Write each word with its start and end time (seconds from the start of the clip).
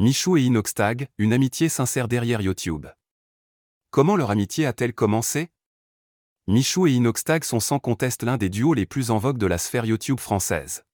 Michou 0.00 0.36
et 0.36 0.44
Inoxtag, 0.44 1.08
une 1.18 1.32
amitié 1.32 1.68
sincère 1.68 2.06
derrière 2.06 2.40
YouTube. 2.40 2.86
Comment 3.90 4.14
leur 4.14 4.30
amitié 4.30 4.64
a-t-elle 4.64 4.94
commencé? 4.94 5.48
Michou 6.46 6.86
et 6.86 6.92
Inoxtag 6.92 7.42
sont 7.42 7.58
sans 7.58 7.80
conteste 7.80 8.22
l'un 8.22 8.36
des 8.36 8.48
duos 8.48 8.74
les 8.74 8.86
plus 8.86 9.10
en 9.10 9.18
vogue 9.18 9.38
de 9.38 9.46
la 9.46 9.58
sphère 9.58 9.84
YouTube 9.84 10.20
française. 10.20 10.84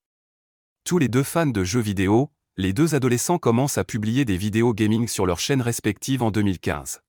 Tous 0.85 0.97
les 0.97 1.09
deux 1.09 1.23
fans 1.23 1.45
de 1.45 1.65
jeux 1.65 1.83
vidéo, 1.83 2.33
les 2.57 2.73
deux 2.73 2.95
adolescents 2.95 3.37
commencent 3.37 3.77
à 3.77 3.85
publier 3.85 4.25
des 4.25 4.39
vidéos 4.39 4.73
gaming 4.73 5.07
sur 5.07 5.27
leurs 5.27 5.39
chaînes 5.39 5.61
respectives 5.61 6.23
en 6.23 6.31
2015. 6.31 7.03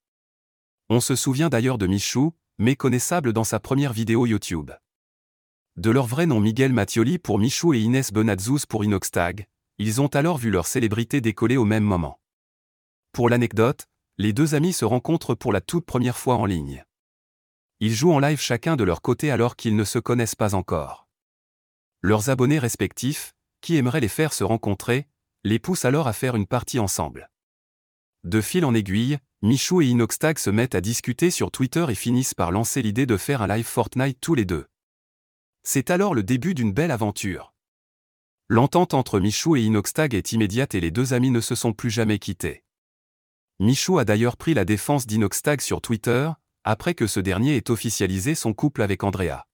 On 0.90 1.00
se 1.00 1.16
souvient 1.16 1.48
d'ailleurs 1.48 1.78
de 1.78 1.88
Michou, 1.88 2.34
méconnaissable 2.58 3.32
dans 3.32 3.46
sa 3.46 3.62
première 3.62 3.94
vidéo 3.94 4.26
YouTube. 4.26 4.72
De 5.78 5.92
leur 5.92 6.08
vrai 6.08 6.26
nom 6.26 6.42
Miguel 6.42 6.74
Mattioli 6.74 7.20
pour 7.20 7.40
Michou 7.40 7.74
et 7.74 7.80
Inès 7.80 8.12
Bonazouz 8.12 8.66
pour 8.66 8.84
Inoxtag, 8.84 9.48
ils 9.78 10.02
ont 10.02 10.08
alors 10.08 10.38
vu 10.38 10.52
leur 10.52 10.68
célébrité 10.68 11.22
décoller 11.22 11.58
au 11.58 11.66
même 11.66 11.84
moment. 11.84 12.20
Pour 13.12 13.30
l'anecdote, 13.30 13.88
les 14.18 14.34
deux 14.34 14.56
amis 14.56 14.74
se 14.74 14.86
rencontrent 14.86 15.36
pour 15.36 15.52
la 15.52 15.62
toute 15.62 15.86
première 15.86 16.18
fois 16.18 16.36
en 16.36 16.46
ligne. 16.46 16.86
Ils 17.80 17.94
jouent 17.94 18.14
en 18.14 18.20
live 18.20 18.40
chacun 18.40 18.76
de 18.76 18.84
leur 18.84 19.02
côté 19.02 19.32
alors 19.32 19.56
qu'ils 19.56 19.76
ne 19.76 19.84
se 19.84 20.00
connaissent 20.00 20.36
pas 20.36 20.56
encore. 20.56 21.08
Leurs 22.02 22.30
abonnés 22.30 22.60
respectifs, 22.60 23.34
qui 23.62 23.76
aimeraient 23.76 24.00
les 24.00 24.08
faire 24.08 24.32
se 24.32 24.44
rencontrer, 24.44 25.08
les 25.44 25.60
poussent 25.60 25.86
alors 25.86 26.08
à 26.08 26.14
faire 26.14 26.36
une 26.36 26.48
partie 26.48 26.80
ensemble. 26.80 27.30
De 28.24 28.42
fil 28.42 28.64
en 28.66 28.74
aiguille, 28.74 29.18
Michou 29.42 29.82
et 29.82 29.88
Inoxtag 29.88 30.38
se 30.38 30.50
mettent 30.50 30.76
à 30.76 30.82
discuter 30.82 31.30
sur 31.32 31.52
Twitter 31.52 31.86
et 31.90 31.96
finissent 31.96 32.34
par 32.34 32.52
lancer 32.52 32.82
l'idée 32.82 33.06
de 33.06 33.18
faire 33.18 33.42
un 33.42 33.48
live 33.48 33.66
Fortnite 33.66 34.20
tous 34.22 34.36
les 34.36 34.46
deux. 34.46 34.68
C'est 35.64 35.90
alors 35.90 36.14
le 36.14 36.24
début 36.24 36.54
d'une 36.54 36.74
belle 36.74 36.92
aventure. 36.92 37.55
L'entente 38.48 38.94
entre 38.94 39.20
Michou 39.20 39.56
et 39.56 39.64
Inoxtag 39.64 40.14
est 40.14 40.32
immédiate 40.32 40.76
et 40.76 40.80
les 40.80 40.92
deux 40.92 41.14
amis 41.14 41.32
ne 41.32 41.42
se 41.42 41.56
sont 41.56 41.74
plus 41.74 41.90
jamais 41.90 42.20
quittés. 42.20 42.64
Michou 43.60 43.98
a 43.98 44.06
d'ailleurs 44.06 44.38
pris 44.38 44.54
la 44.54 44.66
défense 44.66 45.08
d'Inoxtag 45.08 45.62
sur 45.62 45.82
Twitter, 45.82 46.30
après 46.64 46.94
que 46.94 47.08
ce 47.08 47.20
dernier 47.20 47.56
ait 47.56 47.72
officialisé 47.72 48.36
son 48.36 48.54
couple 48.54 48.84
avec 48.84 49.04
Andrea. 49.04 49.48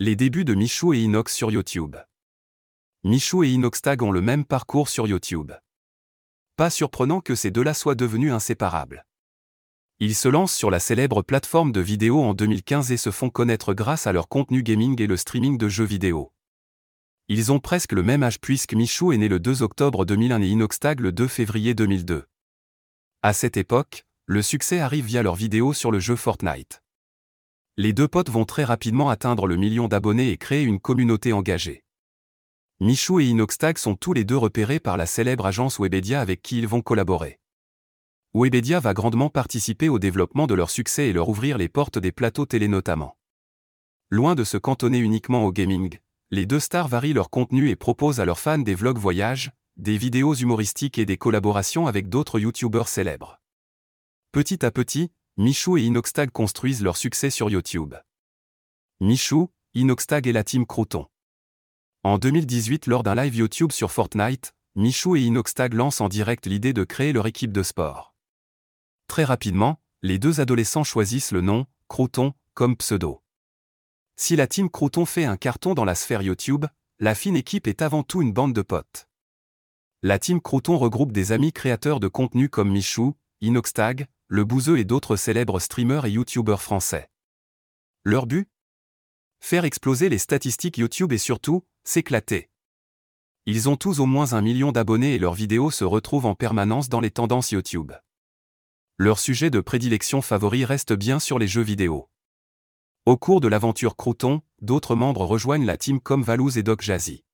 Les 0.00 0.16
débuts 0.16 0.44
de 0.44 0.54
Michou 0.54 0.94
et 0.94 0.98
Inox 0.98 1.32
sur 1.32 1.52
YouTube. 1.52 1.94
Michou 3.04 3.44
et 3.44 3.50
Inoxtag 3.50 4.02
ont 4.02 4.10
le 4.10 4.20
même 4.20 4.44
parcours 4.44 4.88
sur 4.88 5.06
YouTube. 5.06 5.52
Pas 6.56 6.70
surprenant 6.70 7.20
que 7.20 7.36
ces 7.36 7.52
deux-là 7.52 7.72
soient 7.72 7.94
devenus 7.94 8.32
inséparables. 8.32 9.06
Ils 10.00 10.16
se 10.16 10.26
lancent 10.26 10.56
sur 10.56 10.72
la 10.72 10.80
célèbre 10.80 11.22
plateforme 11.22 11.70
de 11.70 11.80
vidéo 11.80 12.20
en 12.20 12.34
2015 12.34 12.90
et 12.90 12.96
se 12.96 13.12
font 13.12 13.30
connaître 13.30 13.74
grâce 13.74 14.08
à 14.08 14.12
leur 14.12 14.26
contenu 14.26 14.64
gaming 14.64 15.00
et 15.00 15.06
le 15.06 15.16
streaming 15.16 15.56
de 15.56 15.68
jeux 15.68 15.84
vidéo. 15.84 16.32
Ils 17.34 17.50
ont 17.50 17.60
presque 17.60 17.92
le 17.92 18.02
même 18.02 18.22
âge 18.22 18.38
puisque 18.38 18.74
Michou 18.74 19.10
est 19.10 19.16
né 19.16 19.26
le 19.26 19.40
2 19.40 19.62
octobre 19.62 20.04
2001 20.04 20.42
et 20.42 20.48
Inoxtag 20.48 21.00
le 21.00 21.12
2 21.12 21.26
février 21.28 21.72
2002. 21.72 22.26
À 23.22 23.32
cette 23.32 23.56
époque, 23.56 24.04
le 24.26 24.42
succès 24.42 24.80
arrive 24.80 25.06
via 25.06 25.22
leurs 25.22 25.34
vidéos 25.34 25.72
sur 25.72 25.90
le 25.90 25.98
jeu 25.98 26.14
Fortnite. 26.14 26.82
Les 27.78 27.94
deux 27.94 28.06
potes 28.06 28.28
vont 28.28 28.44
très 28.44 28.64
rapidement 28.64 29.08
atteindre 29.08 29.46
le 29.46 29.56
million 29.56 29.88
d'abonnés 29.88 30.28
et 30.28 30.36
créer 30.36 30.62
une 30.62 30.78
communauté 30.78 31.32
engagée. 31.32 31.84
Michou 32.80 33.18
et 33.18 33.24
Inoxtag 33.24 33.78
sont 33.78 33.94
tous 33.94 34.12
les 34.12 34.24
deux 34.24 34.36
repérés 34.36 34.78
par 34.78 34.98
la 34.98 35.06
célèbre 35.06 35.46
agence 35.46 35.78
Webedia 35.78 36.20
avec 36.20 36.42
qui 36.42 36.58
ils 36.58 36.68
vont 36.68 36.82
collaborer. 36.82 37.40
Webedia 38.34 38.78
va 38.78 38.92
grandement 38.92 39.30
participer 39.30 39.88
au 39.88 39.98
développement 39.98 40.46
de 40.46 40.52
leur 40.52 40.68
succès 40.68 41.08
et 41.08 41.14
leur 41.14 41.30
ouvrir 41.30 41.56
les 41.56 41.70
portes 41.70 41.98
des 41.98 42.12
plateaux 42.12 42.44
télé 42.44 42.68
notamment. 42.68 43.16
Loin 44.10 44.34
de 44.34 44.44
se 44.44 44.58
cantonner 44.58 44.98
uniquement 44.98 45.46
au 45.46 45.50
gaming, 45.50 45.98
les 46.32 46.46
deux 46.46 46.60
stars 46.60 46.88
varient 46.88 47.12
leur 47.12 47.28
contenu 47.28 47.68
et 47.68 47.76
proposent 47.76 48.18
à 48.18 48.24
leurs 48.24 48.40
fans 48.40 48.58
des 48.58 48.74
vlogs 48.74 48.96
voyages, 48.96 49.52
des 49.76 49.98
vidéos 49.98 50.34
humoristiques 50.34 50.96
et 50.96 51.04
des 51.04 51.18
collaborations 51.18 51.86
avec 51.86 52.08
d'autres 52.08 52.40
youtubeurs 52.40 52.88
célèbres. 52.88 53.38
Petit 54.32 54.64
à 54.64 54.70
petit, 54.70 55.12
Michou 55.36 55.76
et 55.76 55.82
Inoxtag 55.82 56.30
construisent 56.30 56.82
leur 56.82 56.96
succès 56.96 57.28
sur 57.28 57.50
YouTube. 57.50 57.94
Michou, 59.00 59.50
Inoxtag 59.74 60.26
et 60.26 60.32
la 60.32 60.42
team 60.42 60.64
Crouton. 60.64 61.06
En 62.02 62.16
2018, 62.16 62.86
lors 62.86 63.02
d'un 63.02 63.14
live 63.14 63.36
YouTube 63.36 63.70
sur 63.70 63.92
Fortnite, 63.92 64.54
Michou 64.74 65.16
et 65.16 65.20
Inoxtag 65.20 65.74
lancent 65.74 66.00
en 66.00 66.08
direct 66.08 66.46
l'idée 66.46 66.72
de 66.72 66.84
créer 66.84 67.12
leur 67.12 67.26
équipe 67.26 67.52
de 67.52 67.62
sport. 67.62 68.14
Très 69.06 69.24
rapidement, 69.24 69.78
les 70.00 70.18
deux 70.18 70.40
adolescents 70.40 70.82
choisissent 70.82 71.32
le 71.32 71.42
nom, 71.42 71.66
Crouton, 71.88 72.32
comme 72.54 72.74
pseudo. 72.74 73.21
Si 74.16 74.36
la 74.36 74.46
team 74.46 74.70
Crouton 74.70 75.06
fait 75.06 75.24
un 75.24 75.36
carton 75.36 75.74
dans 75.74 75.84
la 75.84 75.94
sphère 75.94 76.22
YouTube, 76.22 76.66
la 76.98 77.14
fine 77.14 77.36
équipe 77.36 77.66
est 77.66 77.82
avant 77.82 78.02
tout 78.02 78.22
une 78.22 78.32
bande 78.32 78.52
de 78.52 78.62
potes. 78.62 79.08
La 80.02 80.18
team 80.18 80.40
Crouton 80.40 80.78
regroupe 80.78 81.12
des 81.12 81.32
amis 81.32 81.52
créateurs 81.52 82.00
de 82.00 82.08
contenu 82.08 82.48
comme 82.48 82.70
Michou, 82.70 83.16
Inoxtag, 83.40 84.06
Le 84.28 84.44
Bouzeux 84.44 84.78
et 84.78 84.84
d'autres 84.84 85.16
célèbres 85.16 85.60
streamers 85.60 86.04
et 86.04 86.10
YouTubeurs 86.10 86.62
français. 86.62 87.10
Leur 88.04 88.26
but? 88.26 88.48
Faire 89.40 89.64
exploser 89.64 90.08
les 90.08 90.18
statistiques 90.18 90.78
YouTube 90.78 91.12
et 91.12 91.18
surtout, 91.18 91.64
s'éclater. 91.82 92.50
Ils 93.46 93.68
ont 93.68 93.76
tous 93.76 93.98
au 93.98 94.06
moins 94.06 94.34
un 94.34 94.40
million 94.40 94.70
d'abonnés 94.70 95.14
et 95.14 95.18
leurs 95.18 95.34
vidéos 95.34 95.72
se 95.72 95.84
retrouvent 95.84 96.26
en 96.26 96.36
permanence 96.36 96.88
dans 96.88 97.00
les 97.00 97.10
tendances 97.10 97.50
YouTube. 97.50 97.92
Leur 98.98 99.18
sujet 99.18 99.50
de 99.50 99.60
prédilection 99.60 100.22
favori 100.22 100.64
reste 100.64 100.92
bien 100.92 101.18
sur 101.18 101.40
les 101.40 101.48
jeux 101.48 101.62
vidéo. 101.62 102.11
Au 103.04 103.16
cours 103.16 103.40
de 103.40 103.48
l'aventure 103.48 103.96
Crouton, 103.96 104.42
d'autres 104.60 104.94
membres 104.94 105.26
rejoignent 105.26 105.66
la 105.66 105.76
team 105.76 106.00
comme 106.00 106.22
Valouz 106.22 106.56
et 106.56 106.62
Doc 106.62 106.82
Jazzy. 106.82 107.24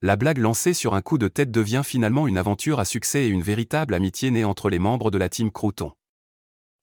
La 0.00 0.14
blague 0.14 0.38
lancée 0.38 0.74
sur 0.74 0.94
un 0.94 1.02
coup 1.02 1.18
de 1.18 1.26
tête 1.26 1.50
devient 1.50 1.82
finalement 1.84 2.28
une 2.28 2.38
aventure 2.38 2.78
à 2.78 2.84
succès 2.84 3.24
et 3.24 3.28
une 3.28 3.42
véritable 3.42 3.94
amitié 3.94 4.30
née 4.30 4.44
entre 4.44 4.70
les 4.70 4.78
membres 4.78 5.10
de 5.10 5.18
la 5.18 5.28
team 5.28 5.50
Crouton. 5.50 5.90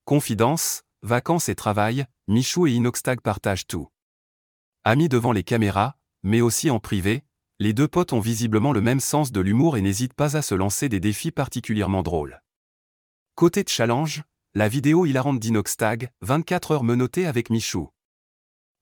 Confidence, 0.04 0.84
vacances 1.02 1.48
et 1.48 1.56
travail, 1.56 2.06
Michou 2.28 2.68
et 2.68 2.74
Inoxtag 2.74 3.22
partagent 3.22 3.68
tout. 3.68 3.88
Amis 4.84 5.08
devant 5.08 5.32
les 5.32 5.44
caméras, 5.44 5.96
mais 6.24 6.42
aussi 6.42 6.70
en 6.70 6.82
privé, 6.82 7.24
les 7.60 7.72
deux 7.72 7.88
potes 7.88 8.12
ont 8.12 8.20
visiblement 8.20 8.74
le 8.74 8.82
même 8.82 9.00
sens 9.00 9.32
de 9.32 9.40
l'humour 9.40 9.78
et 9.78 9.82
n'hésitent 9.82 10.14
pas 10.14 10.36
à 10.36 10.42
se 10.42 10.56
lancer 10.56 10.90
des 10.90 11.00
défis 11.00 11.32
particulièrement 11.32 12.04
drôles. 12.04 12.44
Côté 13.36 13.64
de 13.64 13.70
challenge, 13.70 14.24
la 14.56 14.68
vidéo 14.68 15.08
hilarante 15.08 15.40
d'Inoxtag, 15.40 16.12
24 16.22 16.72
heures 16.72 16.84
menottées 16.84 17.26
avec 17.26 17.50
Michou, 17.50 17.90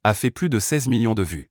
a 0.03 0.13
fait 0.13 0.29
plus 0.29 0.49
de 0.49 0.59
16 0.59 0.89
millions 0.89 1.13
de 1.13 1.23
vues. 1.23 1.49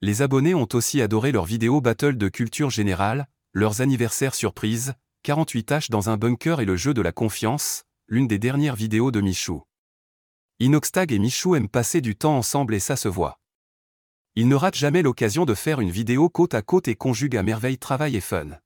Les 0.00 0.22
abonnés 0.22 0.54
ont 0.54 0.68
aussi 0.72 1.02
adoré 1.02 1.30
leurs 1.30 1.44
vidéos 1.44 1.82
battle 1.82 2.16
de 2.16 2.30
culture 2.30 2.70
générale, 2.70 3.28
leurs 3.52 3.82
anniversaires 3.82 4.34
surprises, 4.34 4.94
48 5.24 5.64
tâches 5.64 5.90
dans 5.90 6.08
un 6.08 6.16
bunker 6.16 6.60
et 6.60 6.64
le 6.64 6.76
jeu 6.76 6.94
de 6.94 7.02
la 7.02 7.12
confiance, 7.12 7.84
l'une 8.06 8.28
des 8.28 8.38
dernières 8.38 8.76
vidéos 8.76 9.10
de 9.10 9.20
Michou. 9.20 9.62
Inoxtag 10.58 11.12
et 11.12 11.18
Michou 11.18 11.54
aiment 11.54 11.68
passer 11.68 12.00
du 12.00 12.16
temps 12.16 12.38
ensemble 12.38 12.74
et 12.74 12.80
ça 12.80 12.96
se 12.96 13.08
voit. 13.08 13.38
Ils 14.36 14.48
ne 14.48 14.54
ratent 14.54 14.74
jamais 14.74 15.02
l'occasion 15.02 15.44
de 15.44 15.52
faire 15.52 15.80
une 15.80 15.90
vidéo 15.90 16.30
côte 16.30 16.54
à 16.54 16.62
côte 16.62 16.88
et 16.88 16.96
conjuguent 16.96 17.36
à 17.36 17.42
merveille 17.42 17.76
travail 17.76 18.16
et 18.16 18.22
fun. 18.22 18.58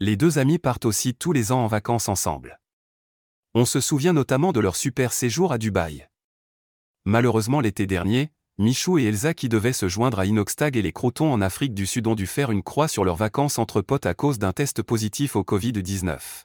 Les 0.00 0.16
deux 0.16 0.40
amis 0.40 0.58
partent 0.58 0.86
aussi 0.86 1.14
tous 1.14 1.30
les 1.30 1.52
ans 1.52 1.62
en 1.62 1.68
vacances 1.68 2.08
ensemble. 2.08 2.60
On 3.52 3.64
se 3.64 3.80
souvient 3.80 4.12
notamment 4.12 4.52
de 4.52 4.60
leur 4.60 4.76
super 4.76 5.12
séjour 5.12 5.52
à 5.52 5.58
Dubaï. 5.58 6.06
Malheureusement 7.04 7.60
l'été 7.60 7.88
dernier, 7.88 8.30
Michou 8.58 8.98
et 8.98 9.04
Elsa 9.04 9.34
qui 9.34 9.48
devaient 9.48 9.72
se 9.72 9.88
joindre 9.88 10.20
à 10.20 10.26
Inoxtag 10.26 10.76
et 10.76 10.82
les 10.82 10.92
Crotons 10.92 11.32
en 11.32 11.40
Afrique 11.40 11.74
du 11.74 11.84
Sud 11.84 12.06
ont 12.06 12.14
dû 12.14 12.28
faire 12.28 12.52
une 12.52 12.62
croix 12.62 12.86
sur 12.86 13.04
leurs 13.04 13.16
vacances 13.16 13.58
entre 13.58 13.80
potes 13.80 14.06
à 14.06 14.14
cause 14.14 14.38
d'un 14.38 14.52
test 14.52 14.82
positif 14.82 15.34
au 15.34 15.42
Covid-19. 15.42 16.44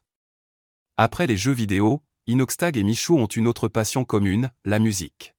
Après 0.97 1.27
les 1.27 1.37
jeux 1.37 1.51
vidéo, 1.51 2.01
Inoxtag 2.25 2.75
et 2.75 2.83
Michou 2.83 3.19
ont 3.19 3.27
une 3.27 3.47
autre 3.47 3.67
passion 3.67 4.03
commune, 4.03 4.49
la 4.63 4.79
musique. 4.79 5.35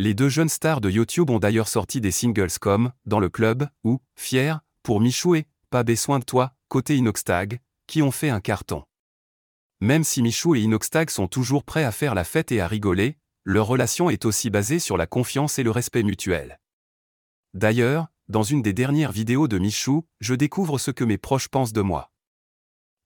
Les 0.00 0.14
deux 0.14 0.28
jeunes 0.28 0.48
stars 0.48 0.80
de 0.80 0.90
YouTube 0.90 1.30
ont 1.30 1.38
d'ailleurs 1.38 1.68
sorti 1.68 2.00
des 2.00 2.10
singles 2.10 2.58
comme 2.60 2.92
Dans 3.06 3.20
le 3.20 3.28
club 3.28 3.68
ou 3.84 4.00
Fier 4.16 4.60
pour 4.82 5.00
Michou 5.00 5.36
et 5.36 5.46
Pas 5.70 5.84
besoin 5.84 6.18
de 6.18 6.24
toi, 6.24 6.54
côté 6.66 6.96
Inoxtag, 6.96 7.60
qui 7.86 8.02
ont 8.02 8.10
fait 8.10 8.30
un 8.30 8.40
carton. 8.40 8.82
Même 9.84 10.02
si 10.02 10.22
Michou 10.22 10.54
et 10.54 10.62
Inoxtag 10.62 11.10
sont 11.10 11.28
toujours 11.28 11.62
prêts 11.62 11.84
à 11.84 11.92
faire 11.92 12.14
la 12.14 12.24
fête 12.24 12.50
et 12.52 12.62
à 12.62 12.66
rigoler, 12.66 13.18
leur 13.44 13.66
relation 13.66 14.08
est 14.08 14.24
aussi 14.24 14.48
basée 14.48 14.78
sur 14.78 14.96
la 14.96 15.06
confiance 15.06 15.58
et 15.58 15.62
le 15.62 15.70
respect 15.70 16.02
mutuel. 16.02 16.58
D'ailleurs, 17.52 18.06
dans 18.28 18.44
une 18.44 18.62
des 18.62 18.72
dernières 18.72 19.12
vidéos 19.12 19.46
de 19.46 19.58
Michou, 19.58 20.06
je 20.22 20.34
découvre 20.34 20.78
ce 20.78 20.90
que 20.90 21.04
mes 21.04 21.18
proches 21.18 21.48
pensent 21.48 21.74
de 21.74 21.82
moi. 21.82 22.10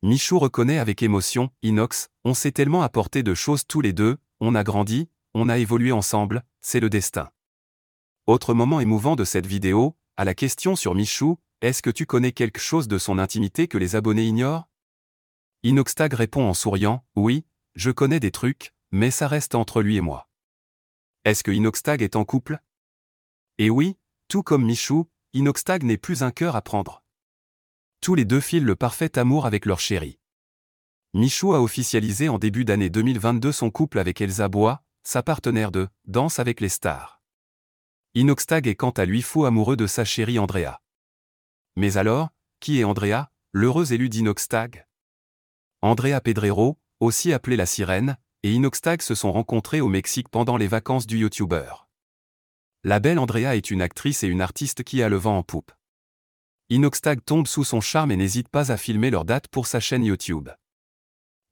Michou 0.04 0.38
reconnaît 0.38 0.78
avec 0.78 1.02
émotion, 1.02 1.50
Inox, 1.64 2.10
on 2.24 2.32
s'est 2.32 2.52
tellement 2.52 2.82
apporté 2.82 3.24
de 3.24 3.34
choses 3.34 3.66
tous 3.66 3.80
les 3.80 3.92
deux, 3.92 4.16
on 4.38 4.54
a 4.54 4.62
grandi, 4.62 5.08
on 5.34 5.48
a 5.48 5.58
évolué 5.58 5.90
ensemble, 5.90 6.44
c'est 6.60 6.78
le 6.78 6.90
destin. 6.90 7.28
Autre 8.28 8.54
moment 8.54 8.78
émouvant 8.78 9.16
de 9.16 9.24
cette 9.24 9.46
vidéo, 9.46 9.96
à 10.16 10.24
la 10.24 10.34
question 10.36 10.76
sur 10.76 10.94
Michou, 10.94 11.38
est-ce 11.60 11.82
que 11.82 11.90
tu 11.90 12.06
connais 12.06 12.30
quelque 12.30 12.60
chose 12.60 12.86
de 12.86 12.98
son 12.98 13.18
intimité 13.18 13.66
que 13.66 13.78
les 13.78 13.96
abonnés 13.96 14.26
ignorent? 14.26 14.68
Inoxtag 15.64 16.14
répond 16.14 16.44
en 16.44 16.54
souriant, 16.54 17.04
oui, 17.16 17.44
je 17.74 17.90
connais 17.90 18.20
des 18.20 18.30
trucs, 18.30 18.72
mais 18.92 19.10
ça 19.10 19.26
reste 19.26 19.56
entre 19.56 19.82
lui 19.82 19.96
et 19.96 20.00
moi. 20.00 20.28
Est-ce 21.24 21.42
que 21.42 21.50
Inoxtag 21.50 22.00
est 22.00 22.14
en 22.14 22.24
couple? 22.24 22.60
Et 23.58 23.68
oui, 23.68 23.96
tout 24.28 24.44
comme 24.44 24.64
Michou, 24.64 25.10
Inoxtag 25.32 25.82
n'est 25.82 25.96
plus 25.96 26.22
un 26.22 26.30
cœur 26.30 26.54
à 26.54 26.62
prendre. 26.62 27.02
Tous 28.00 28.14
les 28.14 28.24
deux 28.24 28.40
filent 28.40 28.64
le 28.64 28.76
parfait 28.76 29.18
amour 29.18 29.46
avec 29.46 29.66
leur 29.66 29.80
chérie. 29.80 30.20
Michou 31.12 31.52
a 31.54 31.60
officialisé 31.60 32.28
en 32.28 32.38
début 32.38 32.64
d'année 32.64 32.88
2022 32.88 33.50
son 33.50 33.72
couple 33.72 33.98
avec 33.98 34.20
Elsa 34.20 34.46
Bois, 34.48 34.84
sa 35.02 35.24
partenaire 35.24 35.72
de 35.72 35.88
Danse 36.04 36.38
avec 36.38 36.60
les 36.60 36.68
stars. 36.68 37.20
Inoxtag 38.14 38.68
est 38.68 38.76
quant 38.76 38.90
à 38.90 39.04
lui 39.04 39.22
fou 39.22 39.44
amoureux 39.44 39.76
de 39.76 39.88
sa 39.88 40.04
chérie 40.04 40.38
Andrea. 40.38 40.80
Mais 41.74 41.96
alors, 41.96 42.28
qui 42.60 42.78
est 42.78 42.84
Andrea, 42.84 43.32
l'heureuse 43.52 43.90
élue 43.90 44.08
d'Inoxtag? 44.08 44.87
Andrea 45.80 46.20
Pedrero, 46.20 46.76
aussi 46.98 47.32
appelée 47.32 47.56
la 47.56 47.66
sirène, 47.66 48.16
et 48.42 48.52
Inoxtag 48.52 49.00
se 49.00 49.14
sont 49.14 49.30
rencontrés 49.30 49.80
au 49.80 49.88
Mexique 49.88 50.28
pendant 50.28 50.56
les 50.56 50.66
vacances 50.66 51.06
du 51.06 51.18
youtubeur. 51.18 51.88
La 52.82 52.98
belle 52.98 53.18
Andrea 53.18 53.56
est 53.56 53.70
une 53.70 53.82
actrice 53.82 54.24
et 54.24 54.28
une 54.28 54.40
artiste 54.40 54.82
qui 54.82 55.02
a 55.02 55.08
le 55.08 55.16
vent 55.16 55.38
en 55.38 55.42
poupe. 55.44 55.72
Inoxtag 56.68 57.24
tombe 57.24 57.46
sous 57.46 57.64
son 57.64 57.80
charme 57.80 58.10
et 58.10 58.16
n'hésite 58.16 58.48
pas 58.48 58.72
à 58.72 58.76
filmer 58.76 59.10
leur 59.10 59.24
date 59.24 59.46
pour 59.48 59.68
sa 59.68 59.78
chaîne 59.78 60.04
YouTube. 60.04 60.48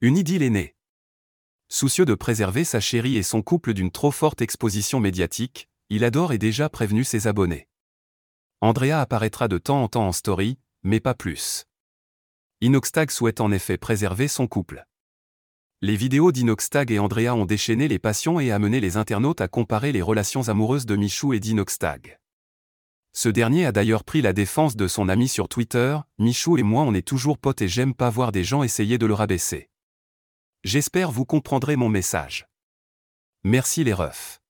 Une 0.01 0.17
idylle 0.17 0.43
est 0.43 0.51
née. 0.51 0.77
Soucieux 1.69 2.05
de 2.05 2.15
préserver 2.15 2.65
sa 2.65 2.81
chérie 2.81 3.17
et 3.17 3.23
son 3.23 3.43
couple 3.43 3.75
d'une 3.75 3.91
trop 3.91 4.11
forte 4.11 4.43
exposition 4.43 4.99
médiatique, 4.99 5.69
il 5.89 6.05
adore 6.05 6.33
et 6.33 6.39
déjà 6.39 6.69
prévenu 6.69 7.05
ses 7.05 7.29
abonnés. 7.29 7.69
Andrea 8.61 9.01
apparaîtra 9.01 9.47
de 9.47 9.59
temps 9.59 9.83
en 9.83 9.89
temps 9.89 10.07
en 10.07 10.13
story, 10.13 10.59
mais 10.83 11.01
pas 11.01 11.15
plus. 11.15 11.67
Inoxtag 12.63 13.11
souhaite 13.11 13.43
en 13.43 13.53
effet 13.53 13.77
préserver 13.77 14.29
son 14.29 14.47
couple. 14.47 14.87
Les 15.83 15.95
vidéos 15.95 16.33
d'Inoxtag 16.33 16.91
et 16.91 16.99
Andrea 16.99 17.35
ont 17.35 17.45
déchaîné 17.45 17.87
les 17.87 17.99
passions 17.99 18.41
et 18.41 18.51
amené 18.51 18.81
les 18.81 18.97
internautes 18.97 19.43
à 19.43 19.49
comparer 19.49 19.93
les 19.93 20.01
relations 20.01 20.49
amoureuses 20.49 20.87
de 20.87 20.97
Michou 20.97 21.35
et 21.35 21.41
d'Inoxtag. 21.41 22.19
Ce 23.13 23.29
dernier 23.29 23.67
a 23.67 23.73
d'ailleurs 23.73 24.05
pris 24.05 24.23
la 24.23 24.33
défense 24.33 24.75
de 24.75 24.89
son 24.89 25.11
ami 25.11 25.29
sur 25.29 25.51
Twitter, 25.51 25.99
Michou 26.19 26.57
et 26.57 26.63
moi 26.63 26.85
on 26.85 26.95
est 26.95 27.07
toujours 27.07 27.37
potes 27.37 27.61
et 27.61 27.69
j'aime 27.69 27.93
pas 27.93 28.09
voir 28.09 28.33
des 28.33 28.43
gens 28.43 28.63
essayer 28.63 28.97
de 28.97 29.05
le 29.05 29.13
rabaisser. 29.13 29.69
J'espère 30.65 31.11
vous 31.11 31.27
comprendrez 31.27 31.77
mon 31.77 31.91
message. 31.91 32.49
Merci 33.45 33.85
les 33.85 33.93
refs. 33.93 34.41